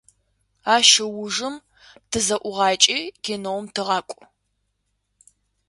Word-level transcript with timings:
Ащ 0.75 0.89
ыужым 1.07 1.55
тызэӀугъакӀи, 2.11 2.99
киноум 3.23 3.65
тыгъакӀу. 3.73 4.19